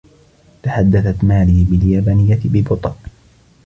تحدثت 0.63 1.23
ماري 1.23 1.63
باليابانية 1.63 2.39
ببطئ. 2.45 2.93